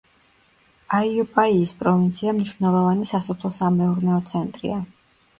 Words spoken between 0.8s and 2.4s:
აიოპაიის პროვინცია